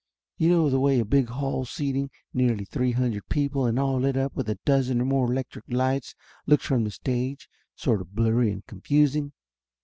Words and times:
You 0.39 0.49
know 0.49 0.67
the 0.71 0.79
way 0.79 0.99
a 0.99 1.05
big 1.05 1.27
hall 1.29 1.63
seatinj 1.63 2.09
nearly 2.33 2.65
three 2.65 2.91
hundred 2.93 3.29
people 3.29 3.67
and 3.67 3.77
all 3.77 3.99
lit 3.99 4.17
up 4.17 4.35
with 4.35 4.49
a 4.49 4.57
dozei 4.65 4.99
or 4.99 5.05
more 5.05 5.31
electric 5.31 5.65
lights 5.67 6.15
looks 6.47 6.65
from 6.65 6.85
the 6.85 6.89
stage 6.89 7.47
sort 7.75 8.01
of 8.01 8.15
blurry 8.15 8.51
and 8.51 8.65
confusing. 8.65 9.31